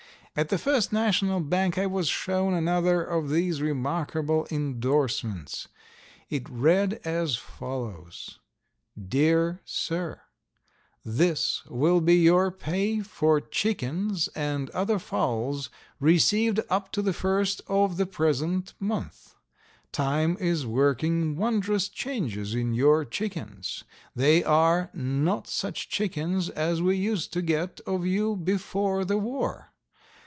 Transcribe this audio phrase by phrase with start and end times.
[0.33, 5.67] At the First National Bank I was shown another of these remarkable indorsements.
[6.29, 8.39] It read as follows:
[8.97, 10.21] DEAR SIR:
[11.03, 15.69] This will be your pay for chickens and other fowls
[15.99, 19.35] received up to the first of the present month.
[19.91, 23.83] Time is working wondrous changes in your chickens.
[24.15, 29.67] They are not such chickens as we used to get of you before the war.